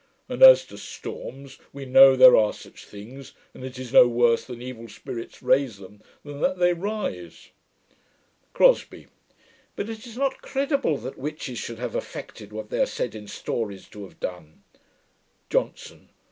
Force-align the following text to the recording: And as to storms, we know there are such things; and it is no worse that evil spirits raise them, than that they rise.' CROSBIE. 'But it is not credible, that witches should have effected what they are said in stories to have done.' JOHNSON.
And 0.27 0.41
as 0.41 0.65
to 0.65 0.79
storms, 0.79 1.59
we 1.71 1.85
know 1.85 2.15
there 2.15 2.35
are 2.35 2.53
such 2.53 2.85
things; 2.87 3.33
and 3.53 3.63
it 3.63 3.77
is 3.77 3.93
no 3.93 4.07
worse 4.07 4.43
that 4.45 4.59
evil 4.59 4.87
spirits 4.87 5.43
raise 5.43 5.77
them, 5.77 6.01
than 6.25 6.41
that 6.41 6.57
they 6.57 6.73
rise.' 6.73 7.49
CROSBIE. 8.53 9.05
'But 9.75 9.91
it 9.91 10.07
is 10.07 10.17
not 10.17 10.41
credible, 10.41 10.97
that 10.97 11.19
witches 11.19 11.59
should 11.59 11.77
have 11.77 11.95
effected 11.95 12.51
what 12.51 12.71
they 12.71 12.81
are 12.81 12.87
said 12.87 13.13
in 13.13 13.27
stories 13.27 13.87
to 13.89 14.01
have 14.03 14.19
done.' 14.19 14.63
JOHNSON. 15.51 16.09